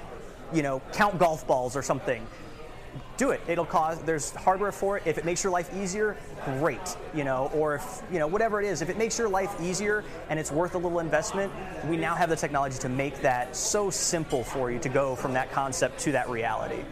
you 0.53 0.63
know, 0.63 0.81
count 0.93 1.19
golf 1.19 1.47
balls 1.47 1.77
or 1.77 1.83
something. 1.83 2.27
Do 3.17 3.31
it. 3.31 3.41
It'll 3.49 3.65
cause. 3.65 4.01
There's 4.03 4.31
hardware 4.33 4.73
for 4.73 4.99
it. 4.99 5.03
If 5.07 5.19
it 5.19 5.25
makes 5.25 5.43
your 5.43 5.53
life 5.53 5.71
easier, 5.75 6.17
great. 6.45 6.97
You 7.15 7.25
know, 7.25 7.51
or 7.55 7.77
if 7.77 8.03
you 8.13 8.19
know 8.19 8.27
whatever 8.27 8.61
it 8.61 8.67
is, 8.67 8.83
if 8.83 8.89
it 8.89 8.99
makes 8.99 9.19
your 9.19 9.29
life 9.29 9.55
easier 9.61 10.05
and 10.29 10.39
it's 10.39 10.53
worth 10.53 10.75
a 10.75 10.79
little 10.79 11.01
investment, 11.01 11.53
we 11.89 11.97
now 11.97 12.15
have 12.15 12.29
the 12.29 12.37
technology 12.37 12.79
to 12.79 12.89
make 12.89 13.21
that 13.23 13.57
so 13.57 13.91
simple 13.91 14.45
for 14.45 14.71
you 14.71 14.79
to 14.79 14.89
go 14.89 15.15
from 15.17 15.33
that 15.35 15.51
concept 15.51 15.99
to 16.01 16.13
that 16.13 16.29
reality. 16.29 16.83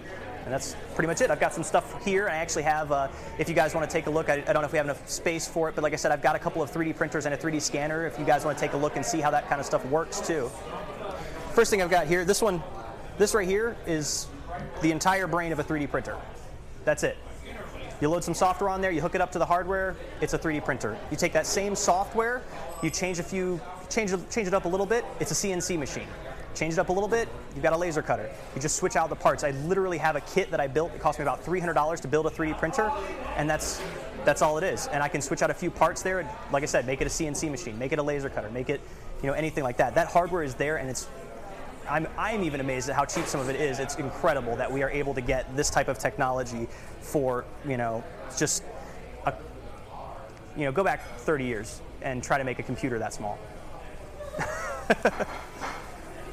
And 0.44 0.52
that's 0.52 0.76
pretty 0.94 1.06
much 1.06 1.22
it. 1.22 1.30
I've 1.30 1.40
got 1.40 1.54
some 1.54 1.64
stuff 1.64 2.04
here. 2.04 2.28
I 2.28 2.36
actually 2.36 2.64
have, 2.64 2.92
uh, 2.92 3.08
if 3.38 3.48
you 3.48 3.54
guys 3.54 3.74
want 3.74 3.88
to 3.88 3.92
take 3.92 4.06
a 4.06 4.10
look, 4.10 4.28
I, 4.28 4.34
I, 4.34 4.52
don't 4.52 4.60
know 4.60 4.66
if 4.66 4.72
we 4.72 4.76
have 4.76 4.86
enough 4.86 5.08
space 5.08 5.48
for 5.48 5.70
it, 5.70 5.74
but 5.74 5.82
like 5.82 5.94
I 5.94 5.96
said, 5.96 6.12
I've 6.12 6.20
got 6.20 6.36
a 6.36 6.38
couple 6.38 6.62
of 6.62 6.70
3D 6.70 6.96
printers 6.96 7.24
and 7.24 7.34
a 7.34 7.38
3D 7.38 7.62
scanner 7.62 8.06
if 8.06 8.18
you 8.18 8.26
guys 8.26 8.44
want 8.44 8.58
to 8.58 8.60
take 8.60 8.74
a 8.74 8.76
look 8.76 8.96
and 8.96 9.04
see 9.04 9.20
how 9.20 9.30
that 9.30 9.48
kind 9.48 9.58
of 9.58 9.66
stuff 9.66 9.84
works 9.86 10.20
too. 10.20 10.50
First 11.54 11.70
thing 11.70 11.80
I've 11.80 11.90
got 11.90 12.06
here, 12.06 12.26
this 12.26 12.42
one 12.42 12.62
this 13.18 13.34
right 13.34 13.48
here 13.48 13.76
is 13.86 14.26
the 14.82 14.90
entire 14.90 15.26
brain 15.26 15.52
of 15.52 15.58
a 15.58 15.64
3D 15.64 15.90
printer. 15.90 16.16
That's 16.84 17.02
it. 17.02 17.16
You 18.00 18.08
load 18.08 18.24
some 18.24 18.34
software 18.34 18.70
on 18.70 18.80
there, 18.80 18.90
you 18.90 19.00
hook 19.00 19.14
it 19.14 19.20
up 19.20 19.32
to 19.32 19.38
the 19.38 19.46
hardware, 19.46 19.96
it's 20.20 20.34
a 20.34 20.38
3D 20.38 20.64
printer. 20.64 20.98
You 21.10 21.16
take 21.16 21.32
that 21.32 21.46
same 21.46 21.74
software, 21.76 22.42
you 22.82 22.90
change 22.90 23.18
a 23.18 23.22
few, 23.22 23.60
change, 23.88 24.10
change 24.30 24.48
it 24.48 24.54
up 24.54 24.64
a 24.64 24.68
little 24.68 24.86
bit, 24.86 25.04
it's 25.20 25.30
a 25.30 25.34
CNC 25.34 25.78
machine. 25.78 26.08
Change 26.54 26.74
it 26.74 26.78
up 26.78 26.88
a 26.88 26.92
little 26.92 27.08
bit, 27.08 27.28
you've 27.54 27.62
got 27.62 27.72
a 27.72 27.76
laser 27.76 28.02
cutter. 28.02 28.30
You 28.54 28.60
just 28.60 28.76
switch 28.76 28.94
out 28.94 29.08
the 29.08 29.16
parts. 29.16 29.42
I 29.42 29.52
literally 29.52 29.98
have 29.98 30.16
a 30.16 30.20
kit 30.20 30.50
that 30.50 30.60
I 30.60 30.66
built. 30.66 30.94
It 30.94 31.00
cost 31.00 31.18
me 31.18 31.22
about 31.24 31.44
$300 31.44 32.00
to 32.00 32.08
build 32.08 32.26
a 32.26 32.30
3D 32.30 32.58
printer, 32.58 32.92
and 33.36 33.48
that's 33.48 33.80
that's 34.24 34.42
all 34.42 34.58
it 34.58 34.64
is. 34.64 34.86
And 34.88 35.02
I 35.02 35.08
can 35.08 35.20
switch 35.20 35.42
out 35.42 35.50
a 35.50 35.54
few 35.54 35.70
parts 35.70 36.02
there. 36.02 36.20
And 36.20 36.28
like 36.50 36.62
I 36.62 36.66
said, 36.66 36.86
make 36.86 37.00
it 37.00 37.06
a 37.06 37.10
CNC 37.10 37.50
machine, 37.50 37.78
make 37.78 37.92
it 37.92 37.98
a 37.98 38.02
laser 38.02 38.30
cutter, 38.30 38.50
make 38.50 38.70
it, 38.70 38.80
you 39.22 39.28
know, 39.28 39.34
anything 39.34 39.64
like 39.64 39.76
that. 39.78 39.94
That 39.94 40.08
hardware 40.08 40.42
is 40.42 40.54
there, 40.54 40.76
and 40.76 40.88
it's 40.88 41.08
I'm, 41.88 42.06
I'm 42.16 42.42
even 42.42 42.60
amazed 42.60 42.88
at 42.88 42.96
how 42.96 43.04
cheap 43.04 43.26
some 43.26 43.40
of 43.40 43.48
it 43.48 43.56
is. 43.56 43.78
It's 43.78 43.96
incredible 43.96 44.56
that 44.56 44.70
we 44.70 44.82
are 44.82 44.90
able 44.90 45.14
to 45.14 45.20
get 45.20 45.54
this 45.56 45.70
type 45.70 45.88
of 45.88 45.98
technology 45.98 46.66
for, 47.00 47.44
you 47.66 47.76
know, 47.76 48.02
just, 48.36 48.62
a, 49.26 49.34
you 50.56 50.64
know, 50.64 50.72
go 50.72 50.82
back 50.82 51.04
30 51.18 51.44
years 51.44 51.80
and 52.02 52.22
try 52.22 52.38
to 52.38 52.44
make 52.44 52.58
a 52.58 52.62
computer 52.62 52.98
that 52.98 53.12
small. 53.12 53.38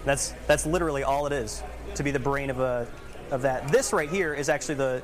that's, 0.05 0.33
that's 0.47 0.65
literally 0.65 1.03
all 1.03 1.27
it 1.27 1.33
is 1.33 1.63
to 1.95 2.03
be 2.03 2.11
the 2.11 2.19
brain 2.19 2.49
of, 2.49 2.59
a, 2.59 2.87
of 3.29 3.41
that. 3.41 3.67
This 3.69 3.93
right 3.93 4.09
here 4.09 4.33
is 4.33 4.49
actually 4.49 4.75
the 4.75 5.03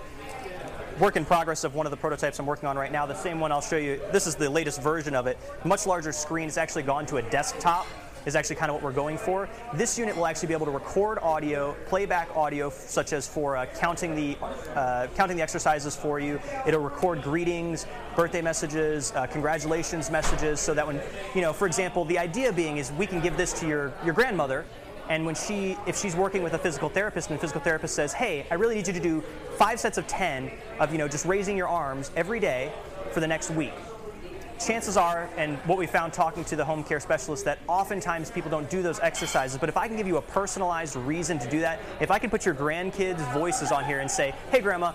work 1.00 1.16
in 1.16 1.26
progress 1.26 1.64
of 1.64 1.76
one 1.76 1.86
of 1.86 1.92
the 1.92 1.98
prototypes 1.98 2.40
I'm 2.40 2.46
working 2.46 2.68
on 2.68 2.78
right 2.78 2.92
now. 2.92 3.06
The 3.06 3.16
same 3.16 3.40
one 3.40 3.52
I'll 3.52 3.62
show 3.62 3.78
you. 3.78 4.02
This 4.12 4.26
is 4.28 4.36
the 4.36 4.50
latest 4.50 4.82
version 4.82 5.14
of 5.14 5.28
it. 5.28 5.38
Much 5.64 5.86
larger 5.86 6.12
screen. 6.12 6.48
It's 6.48 6.58
actually 6.58 6.84
gone 6.84 7.06
to 7.08 7.18
a 7.18 7.22
desktop 7.22 7.86
is 8.28 8.36
actually 8.36 8.58
kind 8.58 8.70
of 8.70 8.76
what 8.76 8.84
we're 8.84 8.92
going 8.92 9.18
for. 9.18 9.50
This 9.74 9.98
unit 9.98 10.16
will 10.16 10.28
actually 10.28 10.50
be 10.50 10.54
able 10.54 10.66
to 10.66 10.72
record 10.72 11.18
audio, 11.20 11.76
playback 11.88 12.28
audio, 12.36 12.70
such 12.70 13.14
as 13.14 13.26
for 13.26 13.56
uh, 13.56 13.66
counting 13.80 14.16
the 14.16 14.38
uh, 14.76 15.08
counting 15.16 15.38
the 15.38 15.44
exercises 15.44 15.96
for 15.96 16.20
you. 16.20 16.40
It'll 16.68 16.82
record 16.82 17.24
greetings, 17.24 17.88
birthday 18.18 18.42
messages, 18.42 19.14
uh, 19.14 19.28
congratulations 19.28 20.12
messages, 20.12 20.60
so 20.60 20.74
that 20.74 20.86
when 20.86 21.02
you 21.34 21.42
know, 21.42 21.54
for 21.54 21.66
example, 21.66 22.04
the 22.04 22.20
idea 22.20 22.52
being 22.52 22.78
is 22.78 22.92
we 22.92 23.08
can 23.08 23.22
give 23.22 23.38
this 23.38 23.54
to 23.62 23.68
your 23.68 23.94
your 24.04 24.14
grandmother. 24.14 24.66
And 25.10 25.26
when 25.26 25.36
she, 25.36 25.78
if 25.88 25.98
she's 25.98 26.18
working 26.18 26.44
with 26.44 26.54
a 26.54 26.58
physical 26.58 26.90
therapist, 26.90 27.30
and 27.30 27.38
the 27.38 27.42
physical 27.42 27.62
therapist 27.62 27.96
says, 27.96 28.12
"Hey, 28.12 28.46
I 28.52 28.56
really 28.56 28.76
need 28.76 28.88
you 28.88 28.94
to 28.94 29.00
do 29.00 29.24
five 29.56 29.80
sets 29.80 29.98
of 29.98 30.06
ten 30.06 30.52
of 30.82 30.92
you 30.92 30.98
know 30.98 31.08
just 31.08 31.26
raising 31.26 31.56
your 31.56 31.70
arms 31.70 32.12
every 32.18 32.42
day 32.42 32.74
for 33.14 33.22
the 33.22 33.28
next 33.28 33.52
week," 33.52 33.72
chances 34.60 34.98
are, 34.98 35.30
and 35.38 35.58
what 35.60 35.78
we 35.78 35.88
found 35.88 36.14
talking 36.14 36.44
to 36.46 36.56
the 36.56 36.66
home 36.66 36.84
care 36.84 37.00
specialist, 37.00 37.46
that 37.46 37.60
oftentimes 37.68 38.32
people 38.32 38.50
don't 38.50 38.70
do 38.70 38.82
those 38.82 39.00
exercises. 39.00 39.58
But 39.58 39.70
if 39.70 39.78
I 39.78 39.88
can 39.88 39.98
give 39.98 40.08
you 40.08 40.18
a 40.18 40.22
personalized 40.22 40.96
reason 40.96 41.40
to 41.40 41.50
do 41.50 41.60
that, 41.62 41.80
if 42.00 42.12
I 42.12 42.20
can 42.20 42.30
put 42.30 42.46
your 42.46 42.56
grandkids' 42.56 43.34
voices 43.34 43.72
on 43.72 43.86
here 43.86 44.00
and 44.00 44.10
say, 44.10 44.34
hey, 44.52 44.62
grandma, 44.62 44.94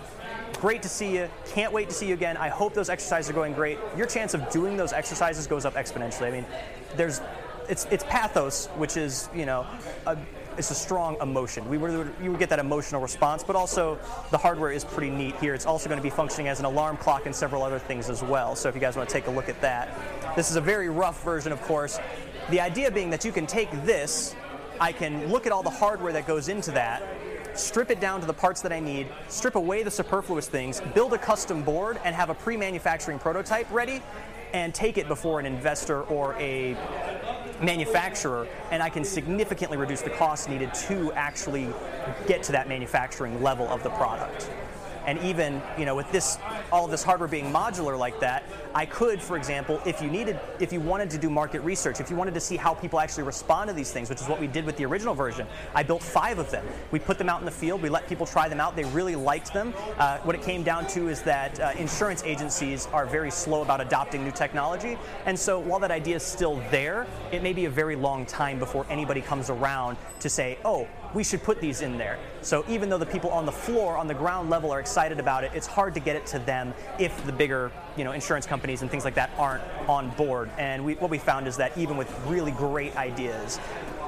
great 0.59 0.81
to 0.83 0.89
see 0.89 1.15
you, 1.15 1.29
can't 1.47 1.73
wait 1.73 1.89
to 1.89 1.95
see 1.95 2.07
you 2.07 2.13
again, 2.13 2.37
I 2.37 2.49
hope 2.49 2.73
those 2.73 2.89
exercises 2.89 3.29
are 3.29 3.33
going 3.33 3.53
great, 3.53 3.77
your 3.97 4.07
chance 4.07 4.33
of 4.33 4.49
doing 4.49 4.77
those 4.77 4.93
exercises 4.93 5.47
goes 5.47 5.65
up 5.65 5.75
exponentially. 5.75 6.27
I 6.27 6.31
mean, 6.31 6.45
there's 6.95 7.21
it's, 7.69 7.85
it's 7.91 8.03
pathos, 8.05 8.67
which 8.77 8.97
is, 8.97 9.29
you 9.33 9.45
know, 9.45 9.65
a, 10.07 10.17
it's 10.57 10.69
a 10.69 10.75
strong 10.75 11.17
emotion. 11.21 11.67
We 11.67 11.77
would, 11.77 12.13
you 12.21 12.31
would 12.31 12.39
get 12.39 12.49
that 12.49 12.59
emotional 12.59 13.01
response, 13.01 13.43
but 13.43 13.55
also 13.55 13.97
the 14.29 14.37
hardware 14.37 14.71
is 14.71 14.83
pretty 14.83 15.09
neat 15.09 15.35
here. 15.37 15.53
It's 15.55 15.65
also 15.65 15.89
going 15.89 15.97
to 15.97 16.03
be 16.03 16.11
functioning 16.11 16.47
as 16.47 16.59
an 16.59 16.65
alarm 16.65 16.97
clock 16.97 17.25
and 17.25 17.35
several 17.35 17.63
other 17.63 17.79
things 17.79 18.09
as 18.09 18.21
well. 18.21 18.55
So 18.55 18.69
if 18.69 18.75
you 18.75 18.81
guys 18.81 18.95
want 18.95 19.09
to 19.09 19.13
take 19.13 19.27
a 19.27 19.31
look 19.31 19.49
at 19.49 19.59
that, 19.61 19.89
this 20.35 20.51
is 20.51 20.55
a 20.55 20.61
very 20.61 20.89
rough 20.89 21.23
version, 21.23 21.51
of 21.51 21.61
course. 21.63 21.99
The 22.49 22.59
idea 22.59 22.91
being 22.91 23.09
that 23.09 23.25
you 23.25 23.31
can 23.31 23.47
take 23.47 23.71
this 23.83 24.35
I 24.79 24.91
can 24.91 25.27
look 25.27 25.45
at 25.45 25.51
all 25.51 25.63
the 25.63 25.69
hardware 25.69 26.13
that 26.13 26.27
goes 26.27 26.49
into 26.49 26.71
that, 26.71 27.03
strip 27.53 27.91
it 27.91 27.99
down 27.99 28.21
to 28.21 28.27
the 28.27 28.33
parts 28.33 28.61
that 28.61 28.73
I 28.73 28.79
need, 28.79 29.07
strip 29.27 29.55
away 29.55 29.83
the 29.83 29.91
superfluous 29.91 30.47
things, 30.47 30.81
build 30.93 31.13
a 31.13 31.17
custom 31.17 31.63
board, 31.63 31.99
and 32.03 32.15
have 32.15 32.29
a 32.29 32.33
pre 32.33 32.57
manufacturing 32.57 33.19
prototype 33.19 33.69
ready, 33.71 34.01
and 34.53 34.73
take 34.73 34.97
it 34.97 35.07
before 35.07 35.39
an 35.39 35.45
investor 35.45 36.01
or 36.03 36.35
a 36.35 36.75
manufacturer, 37.61 38.47
and 38.71 38.81
I 38.81 38.89
can 38.89 39.03
significantly 39.03 39.77
reduce 39.77 40.01
the 40.01 40.09
cost 40.11 40.49
needed 40.49 40.73
to 40.73 41.11
actually 41.13 41.69
get 42.27 42.43
to 42.43 42.51
that 42.53 42.67
manufacturing 42.67 43.41
level 43.41 43.67
of 43.67 43.83
the 43.83 43.89
product. 43.91 44.49
And 45.05 45.19
even, 45.19 45.61
you 45.77 45.85
know, 45.85 45.95
with 45.95 46.11
this, 46.11 46.37
all 46.71 46.85
of 46.85 46.91
this 46.91 47.03
hardware 47.03 47.27
being 47.27 47.51
modular 47.51 47.97
like 47.97 48.19
that, 48.21 48.43
I 48.73 48.85
could, 48.85 49.21
for 49.21 49.37
example, 49.37 49.81
if 49.85 50.01
you 50.01 50.09
needed, 50.09 50.39
if 50.59 50.73
you 50.73 50.79
wanted 50.79 51.09
to 51.11 51.17
do 51.17 51.29
market 51.29 51.61
research, 51.61 51.99
if 51.99 52.09
you 52.09 52.15
wanted 52.15 52.33
to 52.33 52.39
see 52.39 52.57
how 52.57 52.73
people 52.73 52.99
actually 52.99 53.23
respond 53.23 53.67
to 53.67 53.73
these 53.73 53.91
things, 53.91 54.09
which 54.09 54.21
is 54.21 54.27
what 54.27 54.39
we 54.39 54.47
did 54.47 54.65
with 54.65 54.77
the 54.77 54.85
original 54.85 55.13
version, 55.13 55.47
I 55.75 55.83
built 55.83 56.01
five 56.01 56.39
of 56.39 56.49
them. 56.51 56.65
We 56.91 56.99
put 56.99 57.17
them 57.17 57.29
out 57.29 57.39
in 57.39 57.45
the 57.45 57.51
field. 57.51 57.81
We 57.81 57.89
let 57.89 58.07
people 58.07 58.25
try 58.25 58.49
them 58.49 58.59
out. 58.59 58.75
They 58.75 58.85
really 58.85 59.15
liked 59.15 59.53
them. 59.53 59.73
Uh, 59.97 60.17
what 60.19 60.35
it 60.35 60.41
came 60.41 60.63
down 60.63 60.87
to 60.87 61.09
is 61.09 61.21
that 61.23 61.59
uh, 61.59 61.73
insurance 61.77 62.23
agencies 62.23 62.87
are 62.93 63.05
very 63.05 63.31
slow 63.31 63.61
about 63.61 63.81
adopting 63.81 64.23
new 64.23 64.31
technology, 64.31 64.97
and 65.25 65.37
so 65.37 65.59
while 65.59 65.79
that 65.79 65.91
idea 65.91 66.15
is 66.15 66.23
still 66.23 66.61
there, 66.71 67.05
it 67.31 67.43
may 67.43 67.53
be 67.53 67.65
a 67.65 67.69
very 67.69 67.95
long 67.95 68.25
time 68.25 68.59
before 68.59 68.85
anybody 68.89 69.21
comes 69.21 69.49
around 69.49 69.97
to 70.19 70.29
say, 70.29 70.57
oh, 70.65 70.87
we 71.13 71.23
should 71.23 71.43
put 71.43 71.61
these 71.61 71.81
in 71.81 71.97
there. 71.97 72.17
So 72.41 72.65
even 72.67 72.89
though 72.89 72.97
the 72.97 73.05
people 73.05 73.29
on 73.29 73.45
the 73.45 73.51
floor, 73.51 73.97
on 73.97 74.07
the 74.07 74.13
ground 74.13 74.49
level, 74.49 74.71
are 74.71 74.79
excited 74.79 75.19
about 75.19 75.43
it, 75.43 75.51
it's 75.53 75.67
hard 75.67 75.93
to 75.93 75.99
get 75.99 76.15
it 76.15 76.25
to 76.27 76.39
them 76.39 76.73
if 76.99 77.25
the 77.25 77.31
bigger, 77.31 77.71
you 77.97 78.03
know, 78.03 78.11
insurance 78.11 78.45
companies 78.45 78.81
and 78.81 78.89
things 78.89 79.05
like 79.05 79.15
that 79.15 79.29
aren't 79.37 79.63
on 79.87 80.09
board. 80.11 80.49
And 80.57 80.83
we, 80.83 80.95
what 80.95 81.11
we 81.11 81.17
found 81.17 81.47
is 81.47 81.57
that 81.57 81.77
even 81.77 81.97
with 81.97 82.13
really 82.25 82.51
great 82.51 82.95
ideas, 82.95 83.59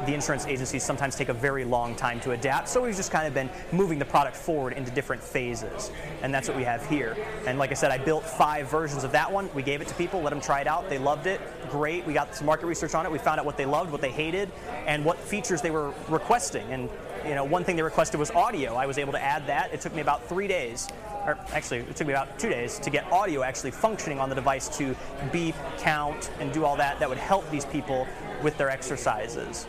the 0.05 0.13
insurance 0.13 0.45
agencies 0.45 0.83
sometimes 0.83 1.15
take 1.15 1.29
a 1.29 1.33
very 1.33 1.65
long 1.65 1.95
time 1.95 2.19
to 2.21 2.31
adapt. 2.31 2.69
So 2.69 2.81
we've 2.81 2.95
just 2.95 3.11
kind 3.11 3.27
of 3.27 3.33
been 3.33 3.49
moving 3.71 3.99
the 3.99 4.05
product 4.05 4.35
forward 4.35 4.73
into 4.73 4.91
different 4.91 5.23
phases. 5.23 5.91
And 6.21 6.33
that's 6.33 6.47
what 6.47 6.57
we 6.57 6.63
have 6.63 6.85
here. 6.87 7.15
And 7.47 7.57
like 7.57 7.71
I 7.71 7.75
said, 7.75 7.91
I 7.91 7.97
built 7.97 8.25
five 8.25 8.69
versions 8.69 9.03
of 9.03 9.11
that 9.13 9.31
one. 9.31 9.49
We 9.53 9.63
gave 9.63 9.81
it 9.81 9.87
to 9.87 9.95
people, 9.95 10.21
let 10.21 10.31
them 10.31 10.41
try 10.41 10.61
it 10.61 10.67
out. 10.67 10.89
They 10.89 10.97
loved 10.97 11.27
it. 11.27 11.41
Great. 11.69 12.05
We 12.05 12.13
got 12.13 12.35
some 12.35 12.45
market 12.45 12.67
research 12.67 12.93
on 12.95 13.05
it. 13.05 13.11
We 13.11 13.17
found 13.17 13.39
out 13.39 13.45
what 13.45 13.57
they 13.57 13.65
loved, 13.65 13.91
what 13.91 14.01
they 14.01 14.11
hated, 14.11 14.51
and 14.85 15.05
what 15.05 15.17
features 15.17 15.61
they 15.61 15.71
were 15.71 15.93
requesting. 16.09 16.67
And 16.71 16.89
you 17.25 17.33
know, 17.33 17.43
one 17.43 17.63
thing 17.63 17.75
they 17.75 17.81
requested 17.81 18.19
was 18.19 18.29
audio. 18.31 18.75
I 18.75 18.85
was 18.85 18.97
able 18.97 19.13
to 19.13 19.21
add 19.21 19.47
that. 19.47 19.73
It 19.73 19.81
took 19.81 19.95
me 19.95 20.01
about 20.01 20.27
three 20.29 20.47
days, 20.47 20.87
or 21.25 21.37
actually, 21.53 21.79
it 21.79 21.95
took 21.95 22.05
me 22.05 22.13
about 22.13 22.37
two 22.37 22.49
days 22.49 22.77
to 22.79 22.89
get 22.91 23.11
audio 23.11 23.41
actually 23.41 23.71
functioning 23.71 24.19
on 24.19 24.29
the 24.29 24.35
device 24.35 24.69
to 24.77 24.95
beep, 25.31 25.55
count, 25.79 26.29
and 26.39 26.53
do 26.53 26.65
all 26.65 26.75
that. 26.75 26.99
That 26.99 27.09
would 27.09 27.17
help 27.17 27.49
these 27.49 27.65
people 27.65 28.07
with 28.43 28.57
their 28.57 28.69
exercises. 28.69 29.65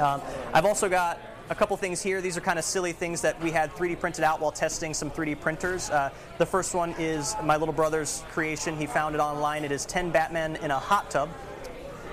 Um, 0.00 0.22
I've 0.54 0.64
also 0.64 0.88
got 0.88 1.20
a 1.50 1.54
couple 1.54 1.76
things 1.76 2.00
here. 2.02 2.20
These 2.20 2.36
are 2.36 2.40
kind 2.40 2.58
of 2.58 2.64
silly 2.64 2.92
things 2.92 3.20
that 3.20 3.40
we 3.42 3.50
had 3.50 3.74
3D 3.74 4.00
printed 4.00 4.24
out 4.24 4.40
while 4.40 4.52
testing 4.52 4.94
some 4.94 5.10
3D 5.10 5.40
printers. 5.40 5.90
Uh, 5.90 6.10
the 6.38 6.46
first 6.46 6.74
one 6.74 6.94
is 6.98 7.36
my 7.42 7.56
little 7.56 7.74
brother's 7.74 8.22
creation. 8.30 8.76
He 8.76 8.86
found 8.86 9.14
it 9.14 9.18
online. 9.18 9.64
It 9.64 9.72
is 9.72 9.84
10 9.84 10.10
Batman 10.10 10.56
in 10.56 10.70
a 10.70 10.78
hot 10.78 11.10
tub. 11.10 11.28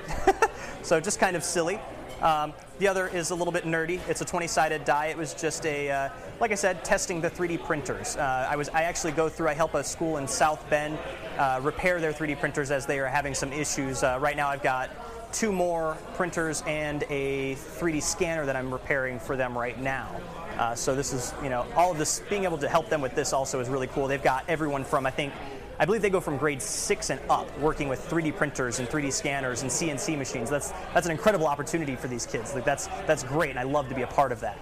so 0.82 1.00
just 1.00 1.20
kind 1.20 1.36
of 1.36 1.44
silly. 1.44 1.80
Um, 2.22 2.52
the 2.80 2.88
other 2.88 3.08
is 3.08 3.30
a 3.30 3.36
little 3.36 3.54
bit 3.54 3.64
nerdy. 3.64 4.00
It's 4.10 4.22
a 4.22 4.26
20-sided 4.26 4.84
die. 4.86 5.08
It 5.08 5.18
was 5.18 5.36
just 5.36 5.66
a, 5.66 5.92
uh, 5.92 6.10
like 6.40 6.52
I 6.52 6.56
said, 6.56 6.84
testing 6.84 7.22
the 7.22 7.30
3D 7.30 7.64
printers. 7.64 8.18
Uh, 8.18 8.48
I 8.50 8.56
was, 8.56 8.70
I 8.70 8.84
actually 8.84 9.14
go 9.14 9.30
through. 9.30 9.50
I 9.50 9.54
help 9.54 9.76
a 9.76 9.84
school 9.84 10.18
in 10.18 10.28
South 10.28 10.68
Bend 10.70 10.98
uh, 11.38 11.60
repair 11.62 12.02
their 12.02 12.12
3D 12.12 12.40
printers 12.40 12.72
as 12.72 12.88
they 12.88 13.00
are 13.00 13.08
having 13.08 13.36
some 13.36 13.54
issues. 13.54 14.02
Uh, 14.02 14.18
right 14.20 14.36
now, 14.36 14.50
I've 14.50 14.64
got 14.64 14.90
two 15.32 15.52
more 15.52 15.98
printers 16.16 16.64
and 16.68 17.04
a 17.10 17.56
3D 17.56 18.02
scanner 18.02 18.46
that 18.46 18.56
I'm 18.56 18.72
repairing 18.72 19.20
for 19.20 19.36
them 19.36 19.58
right 19.58 19.80
now. 19.80 20.16
Uh, 20.58 20.74
so 20.74 20.96
this 20.96 21.14
is, 21.14 21.34
you 21.44 21.50
know, 21.50 21.66
all 21.76 21.92
of 21.92 21.98
this, 21.98 22.22
being 22.30 22.44
able 22.44 22.58
to 22.58 22.68
help 22.68 22.90
them 22.90 23.02
with 23.02 23.14
this 23.14 23.34
also 23.34 23.60
is 23.60 23.70
really 23.70 23.88
cool. 23.88 24.08
They've 24.08 24.22
got 24.22 24.44
everyone 24.48 24.84
from, 24.84 25.06
I 25.06 25.12
think, 25.12 25.34
I 25.80 25.86
believe 25.86 26.02
they 26.02 26.10
go 26.10 26.20
from 26.20 26.38
grade 26.38 26.62
six 26.62 27.12
and 27.12 27.20
up, 27.30 27.56
working 27.60 27.88
with 27.88 28.10
3D 28.10 28.36
printers 28.36 28.80
and 28.80 28.90
3D 28.90 29.14
scanners 29.14 29.62
and 29.62 29.70
CNC 29.70 30.18
machines. 30.18 30.50
That's 30.50 30.72
that's 30.94 31.06
an 31.06 31.12
incredible 31.12 31.46
opportunity 31.46 31.96
for 31.96 32.08
these 32.08 32.26
kids. 32.26 32.56
Like 32.56 32.66
that's 32.66 32.88
that's 33.06 33.24
great, 33.24 33.52
and 33.52 33.60
I 33.60 33.64
love 33.64 33.88
to 33.90 33.96
be 33.96 34.02
a 34.02 34.08
part 34.08 34.32
of 34.32 34.40
that. 34.40 34.58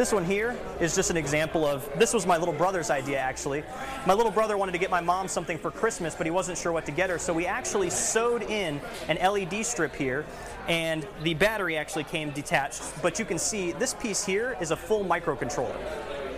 This 0.00 0.14
one 0.14 0.24
here 0.24 0.56
is 0.80 0.96
just 0.96 1.10
an 1.10 1.18
example 1.18 1.66
of 1.66 1.86
this 1.98 2.14
was 2.14 2.24
my 2.24 2.38
little 2.38 2.54
brother's 2.54 2.88
idea 2.88 3.18
actually. 3.18 3.62
My 4.06 4.14
little 4.14 4.32
brother 4.32 4.56
wanted 4.56 4.72
to 4.72 4.78
get 4.78 4.88
my 4.88 5.02
mom 5.02 5.28
something 5.28 5.58
for 5.58 5.70
Christmas, 5.70 6.14
but 6.14 6.26
he 6.26 6.30
wasn't 6.30 6.56
sure 6.56 6.72
what 6.72 6.86
to 6.86 6.90
get 6.90 7.10
her, 7.10 7.18
so 7.18 7.34
we 7.34 7.44
actually 7.44 7.90
sewed 7.90 8.40
in 8.44 8.80
an 9.08 9.18
LED 9.18 9.62
strip 9.62 9.94
here 9.94 10.24
and 10.68 11.06
the 11.22 11.34
battery 11.34 11.76
actually 11.76 12.04
came 12.04 12.30
detached, 12.30 12.82
but 13.02 13.18
you 13.18 13.26
can 13.26 13.38
see 13.38 13.72
this 13.72 13.92
piece 13.92 14.24
here 14.24 14.56
is 14.58 14.70
a 14.70 14.76
full 14.76 15.04
microcontroller. 15.04 15.76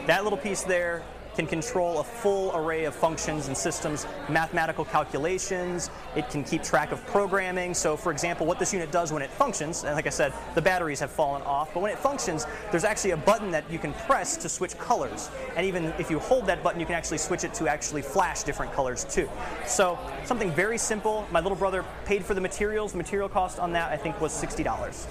That 0.08 0.24
little 0.24 0.38
piece 0.38 0.62
there 0.62 1.04
can 1.34 1.46
control 1.46 2.00
a 2.00 2.04
full 2.04 2.54
array 2.54 2.84
of 2.84 2.94
functions 2.94 3.48
and 3.48 3.56
systems, 3.56 4.06
mathematical 4.28 4.84
calculations. 4.84 5.90
It 6.14 6.28
can 6.28 6.44
keep 6.44 6.62
track 6.62 6.92
of 6.92 7.04
programming. 7.06 7.74
So, 7.74 7.96
for 7.96 8.12
example, 8.12 8.46
what 8.46 8.58
this 8.58 8.72
unit 8.72 8.90
does 8.90 9.12
when 9.12 9.22
it 9.22 9.30
functions, 9.30 9.84
and 9.84 9.94
like 9.94 10.06
I 10.06 10.10
said, 10.10 10.32
the 10.54 10.62
batteries 10.62 11.00
have 11.00 11.10
fallen 11.10 11.42
off, 11.42 11.72
but 11.72 11.80
when 11.80 11.90
it 11.90 11.98
functions, 11.98 12.46
there's 12.70 12.84
actually 12.84 13.12
a 13.12 13.16
button 13.16 13.50
that 13.50 13.70
you 13.70 13.78
can 13.78 13.92
press 13.94 14.36
to 14.38 14.48
switch 14.48 14.76
colors. 14.78 15.30
And 15.56 15.66
even 15.66 15.86
if 15.98 16.10
you 16.10 16.18
hold 16.18 16.46
that 16.46 16.62
button, 16.62 16.80
you 16.80 16.86
can 16.86 16.94
actually 16.94 17.18
switch 17.18 17.44
it 17.44 17.54
to 17.54 17.68
actually 17.68 18.02
flash 18.02 18.42
different 18.42 18.72
colors 18.72 19.04
too. 19.04 19.28
So, 19.66 19.98
something 20.24 20.50
very 20.52 20.78
simple. 20.78 21.26
My 21.30 21.40
little 21.40 21.56
brother 21.56 21.84
paid 22.04 22.24
for 22.24 22.34
the 22.34 22.40
materials. 22.40 22.92
The 22.92 22.98
material 22.98 23.28
cost 23.28 23.58
on 23.58 23.72
that, 23.72 23.90
I 23.90 23.96
think, 23.96 24.20
was 24.20 24.32
$60, 24.32 25.06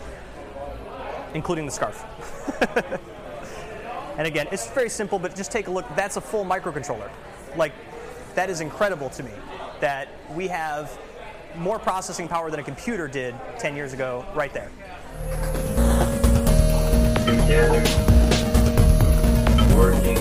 including 1.33 1.65
the 1.65 1.71
scarf. 1.71 2.05
And 4.21 4.27
again, 4.27 4.47
it's 4.51 4.69
very 4.69 4.87
simple, 4.87 5.17
but 5.17 5.35
just 5.35 5.51
take 5.51 5.65
a 5.65 5.71
look. 5.71 5.83
That's 5.95 6.15
a 6.15 6.21
full 6.21 6.45
microcontroller. 6.45 7.09
Like, 7.55 7.71
that 8.35 8.51
is 8.51 8.61
incredible 8.61 9.09
to 9.09 9.23
me 9.23 9.31
that 9.79 10.09
we 10.35 10.47
have 10.47 10.95
more 11.55 11.79
processing 11.79 12.27
power 12.27 12.51
than 12.51 12.59
a 12.59 12.63
computer 12.63 13.07
did 13.07 13.33
10 13.57 13.75
years 13.75 13.93
ago 13.93 14.23
right 14.35 14.53
there. 14.53 14.69
Together, 17.25 17.81
working 19.75 20.19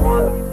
one. 0.00 0.43